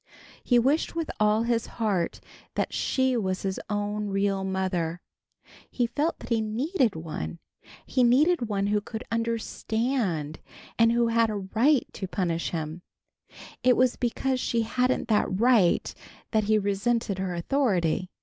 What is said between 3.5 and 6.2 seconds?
own, real mother. He felt